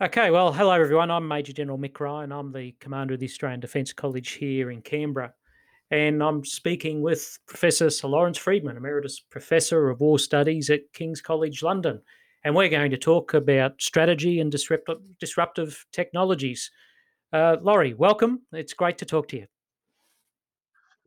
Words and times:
Okay, 0.00 0.30
well, 0.30 0.52
hello 0.52 0.70
everyone. 0.70 1.10
I'm 1.10 1.26
Major 1.26 1.52
General 1.52 1.76
Mick 1.76 1.98
Ryan. 1.98 2.30
I'm 2.30 2.52
the 2.52 2.72
commander 2.78 3.14
of 3.14 3.20
the 3.20 3.26
Australian 3.26 3.58
Defence 3.58 3.92
College 3.92 4.30
here 4.30 4.70
in 4.70 4.80
Canberra. 4.80 5.34
And 5.90 6.22
I'm 6.22 6.44
speaking 6.44 7.02
with 7.02 7.36
Professor 7.48 7.90
Sir 7.90 8.06
Lawrence 8.06 8.38
Freedman, 8.38 8.76
Emeritus 8.76 9.18
Professor 9.18 9.90
of 9.90 10.00
War 10.00 10.20
Studies 10.20 10.70
at 10.70 10.82
King's 10.92 11.20
College 11.20 11.64
London. 11.64 12.00
And 12.44 12.54
we're 12.54 12.68
going 12.68 12.92
to 12.92 12.96
talk 12.96 13.34
about 13.34 13.82
strategy 13.82 14.38
and 14.38 14.52
disruptive, 14.52 14.98
disruptive 15.18 15.84
technologies. 15.90 16.70
Uh, 17.32 17.56
Laurie, 17.60 17.94
welcome. 17.94 18.42
It's 18.52 18.74
great 18.74 18.98
to 18.98 19.04
talk 19.04 19.26
to 19.30 19.38
you. 19.38 19.46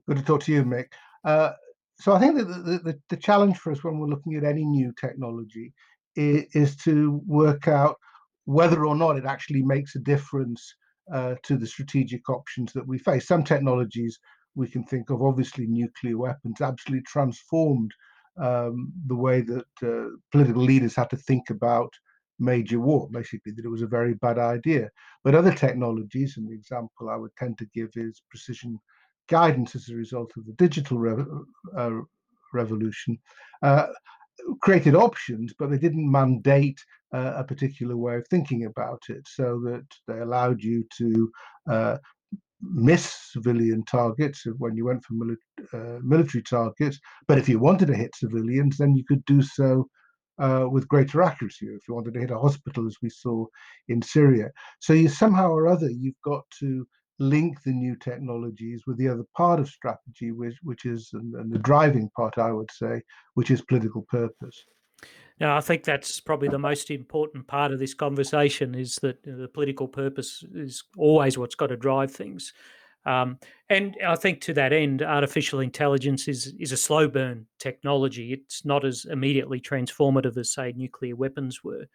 Good 0.05 0.17
to 0.17 0.23
talk 0.23 0.43
to 0.43 0.51
you, 0.51 0.65
Mick. 0.65 0.87
Uh, 1.23 1.51
so 1.95 2.11
I 2.11 2.19
think 2.19 2.35
that 2.39 2.43
the, 2.43 2.81
the, 2.83 2.99
the, 3.07 3.15
challenge 3.15 3.57
for 3.57 3.71
us 3.71 3.85
when 3.85 3.99
we're 3.99 4.07
looking 4.07 4.35
at 4.35 4.43
any 4.43 4.65
new 4.65 4.93
technology 4.99 5.71
is, 6.17 6.43
is 6.53 6.75
to 6.83 7.21
work 7.25 7.69
out 7.69 7.95
whether 8.45 8.85
or 8.85 8.95
not 8.95 9.17
it 9.17 9.25
actually 9.25 9.63
makes 9.63 9.95
a 9.95 9.99
difference 9.99 10.75
uh, 11.13 11.35
to 11.43 11.57
the 11.57 11.67
strategic 11.67 12.29
options 12.29 12.73
that 12.73 12.87
we 12.87 12.97
face. 12.97 13.27
Some 13.27 13.43
technologies 13.43 14.19
we 14.55 14.67
can 14.67 14.83
think 14.83 15.09
of, 15.09 15.21
obviously, 15.21 15.67
nuclear 15.67 16.17
weapons 16.17 16.61
absolutely 16.61 17.03
transformed 17.03 17.91
um, 18.41 18.91
the 19.07 19.15
way 19.15 19.41
that 19.41 19.65
uh, 19.83 20.09
political 20.31 20.61
leaders 20.61 20.95
had 20.95 21.09
to 21.09 21.17
think 21.17 21.49
about 21.49 21.93
major 22.39 22.79
war, 22.79 23.09
basically, 23.11 23.51
that 23.53 23.65
it 23.65 23.69
was 23.69 23.81
a 23.81 23.87
very 23.87 24.15
bad 24.15 24.37
idea. 24.37 24.89
But 25.23 25.35
other 25.35 25.53
technologies, 25.53 26.37
and 26.37 26.49
the 26.49 26.55
example 26.55 27.09
I 27.09 27.15
would 27.15 27.35
tend 27.37 27.57
to 27.59 27.67
give 27.73 27.89
is 27.95 28.23
precision 28.29 28.79
guidance 29.29 29.75
as 29.75 29.89
a 29.89 29.95
result 29.95 30.31
of 30.37 30.45
the 30.45 30.53
digital 30.53 30.97
re- 30.97 31.25
uh, 31.77 31.91
revolution, 32.53 33.17
uh, 33.61 33.87
created 34.61 34.95
options, 34.95 35.53
but 35.57 35.69
they 35.69 35.77
didn't 35.77 36.11
mandate 36.11 36.79
uh, 37.13 37.33
a 37.37 37.43
particular 37.43 37.97
way 37.97 38.15
of 38.15 38.25
thinking 38.29 38.65
about 38.65 39.01
it, 39.09 39.27
so 39.27 39.59
that 39.65 39.85
they 40.07 40.19
allowed 40.19 40.61
you 40.61 40.83
to 40.97 41.31
uh, 41.69 41.97
miss 42.61 43.15
civilian 43.31 43.83
targets 43.85 44.43
when 44.57 44.75
you 44.75 44.85
went 44.85 45.03
for 45.03 45.13
mili- 45.13 45.35
uh, 45.73 45.99
military 46.03 46.43
targets. 46.43 46.99
But 47.27 47.37
if 47.37 47.49
you 47.49 47.59
wanted 47.59 47.87
to 47.87 47.95
hit 47.95 48.15
civilians, 48.15 48.77
then 48.77 48.95
you 48.95 49.03
could 49.03 49.25
do 49.25 49.41
so 49.41 49.87
uh, 50.39 50.65
with 50.69 50.87
greater 50.87 51.21
accuracy. 51.21 51.67
If 51.67 51.87
you 51.87 51.95
wanted 51.95 52.13
to 52.13 52.19
hit 52.19 52.31
a 52.31 52.39
hospital, 52.39 52.87
as 52.87 52.97
we 53.01 53.09
saw 53.09 53.45
in 53.87 54.01
Syria, 54.01 54.49
so 54.79 54.93
you 54.93 55.09
somehow 55.09 55.49
or 55.49 55.67
other 55.67 55.89
you've 55.89 56.21
got 56.23 56.43
to 56.59 56.87
link 57.19 57.61
the 57.63 57.71
new 57.71 57.95
technologies 57.97 58.81
with 58.87 58.97
the 58.97 59.07
other 59.07 59.25
part 59.37 59.59
of 59.59 59.67
strategy, 59.67 60.31
which 60.31 60.55
which 60.63 60.85
is 60.85 61.09
and, 61.13 61.35
and 61.35 61.51
the 61.51 61.59
driving 61.59 62.09
part, 62.15 62.37
I 62.37 62.51
would 62.51 62.71
say, 62.71 63.01
which 63.35 63.51
is 63.51 63.61
political 63.61 64.05
purpose. 64.09 64.63
Now, 65.39 65.57
I 65.57 65.61
think 65.61 65.83
that's 65.83 66.19
probably 66.19 66.49
the 66.49 66.59
most 66.59 66.91
important 66.91 67.47
part 67.47 67.71
of 67.71 67.79
this 67.79 67.95
conversation 67.95 68.75
is 68.75 68.97
that 68.97 69.23
the 69.23 69.49
political 69.51 69.87
purpose 69.87 70.43
is 70.53 70.83
always 70.97 71.37
what's 71.37 71.55
got 71.55 71.67
to 71.67 71.77
drive 71.77 72.11
things. 72.11 72.53
Um, 73.05 73.39
and 73.69 73.97
I 74.05 74.15
think 74.15 74.41
to 74.41 74.53
that 74.53 74.73
end, 74.73 75.01
artificial 75.01 75.59
intelligence 75.59 76.27
is 76.27 76.53
is 76.59 76.71
a 76.71 76.77
slow 76.77 77.07
burn 77.07 77.47
technology. 77.57 78.33
It's 78.33 78.63
not 78.63 78.85
as 78.85 79.05
immediately 79.05 79.59
transformative 79.59 80.37
as 80.37 80.53
say 80.53 80.73
nuclear 80.75 81.15
weapons 81.15 81.63
were. 81.63 81.87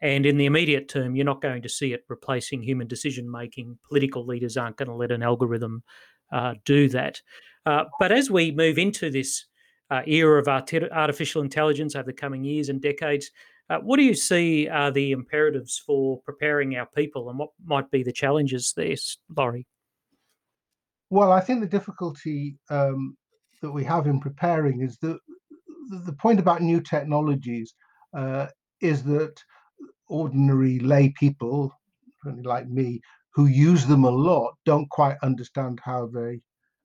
And 0.00 0.26
in 0.26 0.36
the 0.36 0.46
immediate 0.46 0.88
term, 0.88 1.16
you're 1.16 1.24
not 1.24 1.42
going 1.42 1.62
to 1.62 1.68
see 1.68 1.92
it 1.92 2.04
replacing 2.08 2.62
human 2.62 2.86
decision 2.86 3.30
making. 3.30 3.78
Political 3.88 4.26
leaders 4.26 4.56
aren't 4.56 4.76
going 4.76 4.88
to 4.88 4.94
let 4.94 5.10
an 5.10 5.22
algorithm 5.22 5.82
uh, 6.30 6.54
do 6.64 6.88
that. 6.90 7.20
Uh, 7.66 7.84
but 7.98 8.12
as 8.12 8.30
we 8.30 8.52
move 8.52 8.78
into 8.78 9.10
this 9.10 9.46
uh, 9.90 10.02
era 10.06 10.40
of 10.40 10.48
artificial 10.48 11.42
intelligence 11.42 11.94
over 11.94 12.06
the 12.06 12.12
coming 12.12 12.44
years 12.44 12.68
and 12.68 12.80
decades, 12.80 13.30
uh, 13.70 13.78
what 13.78 13.96
do 13.96 14.02
you 14.02 14.14
see 14.14 14.68
are 14.68 14.90
the 14.90 15.12
imperatives 15.12 15.82
for 15.86 16.20
preparing 16.22 16.76
our 16.76 16.86
people 16.94 17.30
and 17.30 17.38
what 17.38 17.50
might 17.64 17.90
be 17.90 18.02
the 18.02 18.12
challenges 18.12 18.72
there, 18.76 18.94
Laurie? 19.34 19.66
Well, 21.10 21.32
I 21.32 21.40
think 21.40 21.60
the 21.60 21.66
difficulty 21.66 22.56
um, 22.70 23.16
that 23.62 23.70
we 23.70 23.84
have 23.84 24.06
in 24.06 24.20
preparing 24.20 24.80
is 24.80 24.98
that 24.98 25.18
the 26.04 26.12
point 26.12 26.40
about 26.40 26.62
new 26.62 26.80
technologies 26.80 27.74
uh, 28.16 28.48
is 28.80 29.02
that 29.04 29.34
ordinary 30.08 30.78
lay 30.80 31.10
people, 31.10 31.72
like 32.42 32.68
me, 32.68 33.00
who 33.34 33.46
use 33.46 33.86
them 33.86 34.04
a 34.04 34.10
lot, 34.10 34.54
don't 34.64 34.88
quite 34.90 35.16
understand 35.22 35.80
how 35.82 36.06
they 36.06 36.40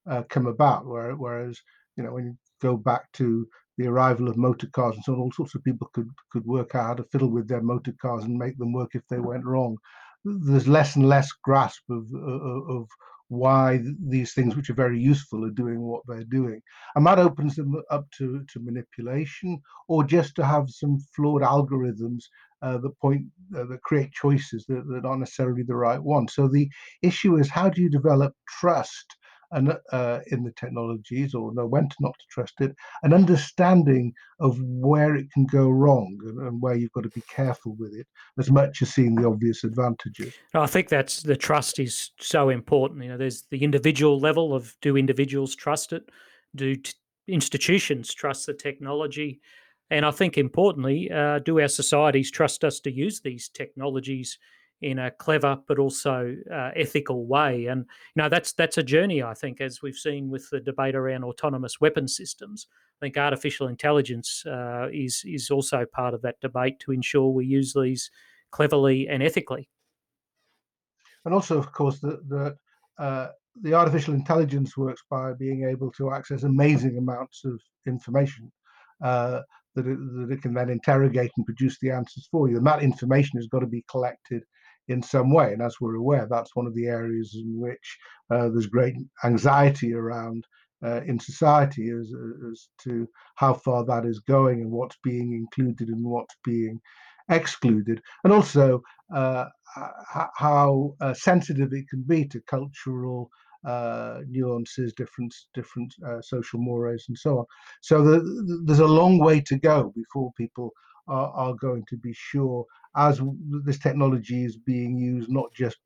uh, 0.10 0.24
come 0.30 0.48
about. 0.48 0.86
Whereas, 0.86 1.60
you 1.96 2.04
know, 2.04 2.14
when 2.14 2.38
go 2.60 2.78
back 2.78 3.12
to 3.14 3.48
the 3.78 3.88
arrival 3.88 4.28
of 4.28 4.38
motor 4.38 4.68
cars 4.68 4.96
and 4.96 5.04
so 5.04 5.14
on, 5.14 5.20
all 5.20 5.32
sorts 5.32 5.56
of 5.56 5.64
people 5.64 5.90
could 5.94 6.10
could 6.32 6.46
work 6.46 6.76
out 6.76 6.86
how 6.86 6.94
to 6.96 7.04
fiddle 7.12 7.32
with 7.32 7.48
their 7.48 7.62
motor 7.62 7.94
cars 8.02 8.24
and 8.24 8.38
make 8.38 8.58
them 8.58 8.74
work 8.74 8.92
if 8.94 9.08
they 9.10 9.20
went 9.20 9.46
wrong. 9.46 9.78
There's 10.26 10.68
less 10.68 10.96
and 10.96 11.08
less 11.08 11.32
grasp 11.44 11.84
of 11.90 12.06
of, 12.14 12.70
of 12.70 12.88
why 13.30 13.80
these 14.08 14.34
things, 14.34 14.56
which 14.56 14.70
are 14.70 14.76
very 14.86 15.00
useful, 15.00 15.46
are 15.46 15.52
doing 15.52 15.82
what 15.82 16.02
they're 16.08 16.24
doing. 16.24 16.62
And 16.96 17.06
that 17.06 17.20
opens 17.20 17.56
them 17.56 17.76
up 17.92 18.10
to, 18.18 18.44
to 18.52 18.60
manipulation 18.60 19.62
or 19.88 20.04
just 20.04 20.36
to 20.36 20.46
have 20.46 20.70
some 20.70 20.98
flawed 21.16 21.44
algorithms 21.44 22.24
uh, 22.62 22.80
that 22.80 23.00
point 23.00 23.26
uh, 23.56 23.66
that 23.66 23.82
create 23.84 24.12
choices 24.12 24.66
that, 24.68 24.84
that 24.88 25.06
aren't 25.06 25.22
necessarily 25.22 25.64
the 25.64 25.76
right 25.76 26.02
one. 26.02 26.28
So 26.28 26.48
the 26.48 26.68
issue 27.04 27.38
is 27.38 27.50
how 27.50 27.70
do 27.70 27.82
you 27.82 27.90
develop 27.90 28.34
trust 28.60 29.06
and 29.52 29.78
uh, 29.92 30.20
in 30.28 30.44
the 30.44 30.52
technologies 30.52 31.34
or 31.34 31.54
know 31.54 31.66
when 31.66 31.90
to 31.90 31.96
not 32.00 32.14
to 32.20 32.26
trust 32.30 32.62
it, 32.62 32.76
an 33.04 33.14
understanding 33.14 34.14
of 34.40 34.60
where 34.62 35.16
it 35.16 35.32
can 35.32 35.46
go 35.46 35.70
wrong 35.70 36.18
and, 36.26 36.40
and, 36.40 36.62
where 36.62 36.76
you've 36.76 36.92
got 36.92 37.04
to 37.04 37.10
be 37.10 37.24
careful 37.30 37.76
with 37.80 37.94
it, 37.94 38.08
as 38.38 38.52
much 38.52 38.82
as 38.82 38.94
seeing 38.94 39.16
the 39.16 39.28
obvious 39.28 39.64
advantages. 39.64 40.34
I 40.54 40.68
think 40.68 40.90
that's 40.90 41.24
the 41.24 41.36
trust 41.36 41.80
is 41.80 42.12
so 42.20 42.50
important. 42.50 43.04
You 43.04 43.10
know, 43.10 43.18
there's 43.18 43.44
the 43.50 43.64
individual 43.64 44.20
level 44.20 44.54
of 44.54 44.76
do 44.82 44.98
individuals 44.98 45.56
trust 45.56 45.94
it, 45.94 46.10
do 46.56 46.76
t- 46.76 46.94
institutions 47.28 48.14
trust 48.14 48.46
the 48.46 48.54
technology, 48.54 49.42
and 49.90 50.06
I 50.06 50.12
think 50.12 50.38
importantly, 50.38 51.12
uh, 51.12 51.40
do 51.40 51.60
our 51.60 51.68
societies 51.68 52.30
trust 52.30 52.64
us 52.64 52.80
to 52.82 52.92
use 52.92 53.22
these 53.22 53.50
technologies? 53.50 54.38
In 54.82 55.00
a 55.00 55.12
clever 55.12 55.58
but 55.68 55.80
also 55.80 56.36
uh, 56.52 56.72
ethical 56.76 57.26
way. 57.26 57.66
And 57.66 57.86
you 58.16 58.22
know 58.22 58.30
that's 58.30 58.54
that's 58.54 58.78
a 58.78 58.84
journey 58.84 59.22
I 59.22 59.34
think, 59.34 59.62
as 59.62 59.82
we've 59.82 59.96
seen 59.96 60.30
with 60.30 60.50
the 60.50 60.60
debate 60.60 60.96
around 60.96 61.24
autonomous 61.24 61.82
weapon 61.82 62.08
systems. 62.08 62.68
I 62.72 63.06
think 63.06 63.18
artificial 63.18 63.68
intelligence 63.68 64.44
uh, 64.46 64.88
is 64.92 65.24
is 65.26 65.50
also 65.50 65.86
part 65.86 66.14
of 66.14 66.22
that 66.22 66.40
debate 66.42 66.80
to 66.82 66.92
ensure 66.92 67.30
we 67.30 67.46
use 67.46 67.74
these 67.74 68.12
cleverly 68.52 69.08
and 69.08 69.22
ethically. 69.22 69.70
And 71.26 71.34
also, 71.34 71.58
of 71.58 71.72
course, 71.74 72.00
that 72.00 72.28
the, 72.30 72.56
uh, 72.98 73.28
the 73.62 73.74
artificial 73.74 74.14
intelligence 74.14 74.78
works 74.78 75.04
by 75.10 75.34
being 75.34 75.66
able 75.66 75.92
to 75.92 76.12
access 76.12 76.44
amazing 76.44 76.98
amounts 76.98 77.44
of 77.44 77.60
information. 77.86 78.52
Uh, 79.04 79.42
that 79.76 79.88
it, 79.88 79.98
that 80.16 80.32
it 80.32 80.42
can 80.42 80.54
then 80.54 80.70
interrogate 80.70 81.32
and 81.38 81.46
produce 81.46 81.78
the 81.80 81.92
answers 81.92 82.28
for 82.32 82.50
you. 82.50 82.58
And 82.58 82.68
that 82.68 82.84
information 82.84 83.38
has 83.38 83.48
got 83.48 83.60
to 83.60 83.68
be 83.68 83.86
collected 83.90 84.44
in 84.90 85.02
some 85.02 85.34
way. 85.34 85.54
And 85.54 85.62
as 85.62 85.76
we're 85.80 85.96
aware, 85.96 86.28
that's 86.30 86.56
one 86.56 86.68
of 86.68 86.76
the 86.76 86.88
areas 86.88 87.36
in 87.36 87.60
which 87.60 87.98
uh, 88.32 88.50
there's 88.50 88.68
great 88.68 88.96
anxiety 89.24 89.94
around 89.94 90.46
uh, 90.84 91.02
in 91.06 91.20
society 91.20 91.90
as, 91.90 92.12
as 92.52 92.70
to 92.84 93.08
how 93.36 93.54
far 93.54 93.86
that 93.86 94.06
is 94.06 94.20
going 94.20 94.62
and 94.62 94.72
what's 94.72 94.98
being 95.04 95.34
included 95.34 95.88
and 95.90 96.04
what's 96.04 96.36
being 96.44 96.80
excluded, 97.30 98.02
and 98.24 98.34
also 98.34 98.82
uh, 99.16 99.46
how 100.36 100.96
uh, 101.00 101.14
sensitive 101.14 101.72
it 101.74 101.88
can 101.90 102.04
be 102.08 102.26
to 102.26 102.42
cultural 102.48 103.30
uh, 103.68 104.20
nuances, 104.28 104.94
different 104.94 105.34
different 105.54 105.94
uh, 106.08 106.22
social 106.22 106.60
mores, 106.60 107.06
and 107.08 107.18
so 107.18 107.40
on. 107.40 107.46
So 107.82 108.02
the, 108.02 108.64
there's 108.66 108.80
a 108.80 108.88
long 108.88 109.20
way 109.20 109.42
to 109.42 109.60
go 109.60 109.94
before 109.96 110.32
people 110.38 110.72
are, 111.08 111.30
are 111.32 111.54
going 111.56 111.84
to 111.90 111.98
be 111.98 112.14
sure 112.14 112.66
as 112.96 113.22
this 113.64 113.80
technology 113.80 114.46
is 114.46 114.58
being 114.58 114.98
used 114.98 115.30
not 115.30 115.54
just 115.54 115.78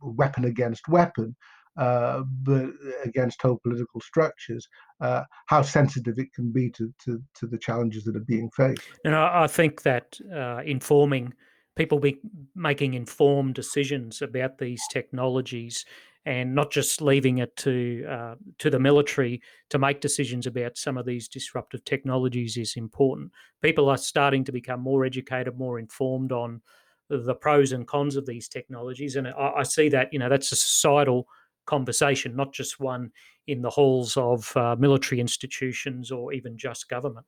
weapon 0.00 0.44
against 0.44 0.88
weapon, 0.88 1.34
uh, 1.78 2.22
but 2.42 2.70
against 3.04 3.40
whole 3.40 3.60
political 3.62 4.00
structures, 4.00 4.66
uh, 5.00 5.22
how 5.46 5.62
sensitive 5.62 6.18
it 6.18 6.32
can 6.34 6.50
be 6.50 6.70
to, 6.70 6.92
to, 7.04 7.22
to, 7.34 7.46
the 7.46 7.58
challenges 7.58 8.02
that 8.04 8.16
are 8.16 8.24
being 8.26 8.50
faced. 8.50 8.82
And 9.04 9.14
I, 9.14 9.44
I 9.44 9.46
think 9.46 9.82
that 9.82 10.18
uh, 10.34 10.60
informing 10.64 11.34
people 11.76 12.00
be 12.00 12.18
making 12.56 12.94
informed 12.94 13.54
decisions 13.54 14.20
about 14.20 14.58
these 14.58 14.82
technologies 14.90 15.84
and 16.26 16.54
not 16.54 16.70
just 16.70 17.00
leaving 17.00 17.38
it 17.38 17.56
to 17.56 18.04
uh, 18.08 18.34
to 18.58 18.70
the 18.70 18.78
military 18.78 19.40
to 19.70 19.78
make 19.78 20.00
decisions 20.00 20.46
about 20.46 20.76
some 20.76 20.98
of 20.98 21.06
these 21.06 21.28
disruptive 21.28 21.84
technologies 21.84 22.56
is 22.56 22.76
important. 22.76 23.30
People 23.62 23.88
are 23.88 23.96
starting 23.96 24.44
to 24.44 24.52
become 24.52 24.80
more 24.80 25.04
educated, 25.04 25.56
more 25.56 25.78
informed 25.78 26.32
on 26.32 26.60
the 27.08 27.34
pros 27.34 27.72
and 27.72 27.86
cons 27.86 28.16
of 28.16 28.26
these 28.26 28.48
technologies, 28.48 29.16
and 29.16 29.28
I, 29.28 29.52
I 29.58 29.62
see 29.62 29.88
that 29.90 30.12
you 30.12 30.18
know 30.18 30.28
that's 30.28 30.52
a 30.52 30.56
societal 30.56 31.26
conversation, 31.66 32.34
not 32.34 32.52
just 32.52 32.80
one 32.80 33.12
in 33.46 33.62
the 33.62 33.70
halls 33.70 34.16
of 34.16 34.54
uh, 34.56 34.74
military 34.78 35.20
institutions 35.20 36.10
or 36.10 36.32
even 36.32 36.56
just 36.56 36.88
government. 36.88 37.26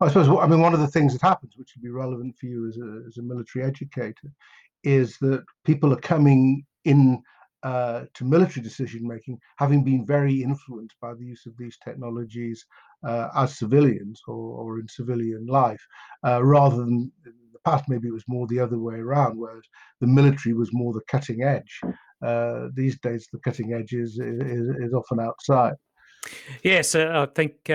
I 0.00 0.08
suppose, 0.08 0.28
I 0.28 0.46
mean, 0.46 0.60
one 0.60 0.74
of 0.74 0.80
the 0.80 0.88
things 0.88 1.12
that 1.12 1.22
happens, 1.22 1.56
which 1.56 1.70
would 1.74 1.82
be 1.82 1.90
relevant 1.90 2.36
for 2.36 2.46
you 2.46 2.68
as 2.68 2.76
a, 2.76 3.04
as 3.06 3.16
a 3.18 3.22
military 3.22 3.64
educator, 3.64 4.28
is 4.82 5.16
that 5.18 5.44
people 5.64 5.92
are 5.92 6.00
coming 6.00 6.64
in 6.84 7.22
uh, 7.64 8.04
to 8.12 8.24
military 8.24 8.62
decision 8.62 9.08
making, 9.08 9.38
having 9.56 9.82
been 9.82 10.04
very 10.04 10.42
influenced 10.42 10.96
by 11.00 11.14
the 11.14 11.24
use 11.24 11.46
of 11.46 11.56
these 11.56 11.78
technologies 11.82 12.66
uh, 13.06 13.28
as 13.36 13.58
civilians 13.58 14.20
or, 14.28 14.34
or, 14.34 14.78
in 14.80 14.86
civilian 14.86 15.46
life, 15.46 15.80
uh, 16.26 16.44
rather 16.44 16.76
than 16.76 17.10
in 17.24 17.32
the 17.54 17.58
past, 17.64 17.88
maybe 17.88 18.06
it 18.06 18.12
was 18.12 18.28
more 18.28 18.46
the 18.48 18.60
other 18.60 18.78
way 18.78 18.96
around, 18.96 19.38
whereas 19.38 19.64
the 20.02 20.06
military 20.06 20.52
was 20.52 20.74
more 20.74 20.92
the 20.92 21.00
cutting 21.08 21.42
edge. 21.42 21.80
Uh, 22.22 22.68
these 22.74 22.98
days, 23.00 23.26
the 23.32 23.38
cutting 23.38 23.72
edge 23.72 23.94
is, 23.94 24.18
is, 24.18 24.68
is 24.76 24.92
often 24.92 25.18
outside. 25.18 25.74
Yes, 26.62 26.94
uh, 26.94 27.26
I 27.26 27.32
think 27.34 27.70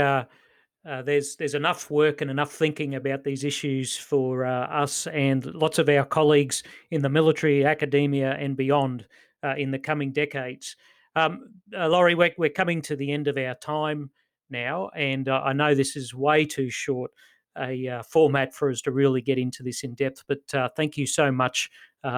uh, 0.89 0.99
uh, 0.99 1.01
there's 1.01 1.35
there's 1.35 1.55
enough 1.55 1.89
work 1.89 2.21
and 2.21 2.31
enough 2.31 2.51
thinking 2.51 2.95
about 2.95 3.23
these 3.23 3.43
issues 3.43 3.95
for 3.95 4.45
uh, 4.45 4.67
us 4.67 5.07
and 5.07 5.45
lots 5.55 5.79
of 5.79 5.89
our 5.89 6.05
colleagues 6.05 6.63
in 6.91 7.01
the 7.01 7.09
military, 7.09 7.65
academia, 7.65 8.31
and 8.33 8.57
beyond 8.57 9.05
uh, 9.43 9.55
in 9.57 9.71
the 9.71 9.79
coming 9.79 10.11
decades. 10.11 10.75
Um, 11.15 11.49
uh, 11.75 11.87
Laurie, 11.87 12.15
we're, 12.15 12.33
we're, 12.37 12.49
coming 12.49 12.81
to 12.83 12.95
the 12.95 13.11
end 13.11 13.27
of 13.27 13.37
our 13.37 13.55
time 13.55 14.11
now, 14.49 14.89
and 14.95 15.27
uh, 15.27 15.41
I 15.43 15.53
know 15.53 15.73
this 15.73 15.95
is 15.95 16.13
way 16.13 16.45
too 16.45 16.69
short 16.69 17.11
a 17.57 18.01
format 18.07 18.53
for 18.53 18.69
us 18.69 18.79
to 18.79 18.91
really 18.91 19.21
get 19.21 19.37
into 19.37 19.63
this 19.63 19.83
in 19.83 19.93
depth. 19.93 20.23
But 20.29 20.75
thank 20.77 20.95
you 20.95 21.05
so 21.05 21.29
much 21.29 21.69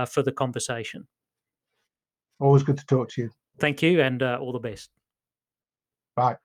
for 0.07 0.21
the 0.21 0.31
conversation. 0.31 1.07
Always 2.39 2.61
good 2.61 2.77
to 2.77 2.85
talk 2.85 3.09
to 3.11 3.23
you. 3.23 3.29
Thank 3.57 3.81
you, 3.81 4.01
and 4.01 4.21
all 4.21 4.51
the 4.51 4.59
best. 4.59 4.91
Bye. 6.15 6.35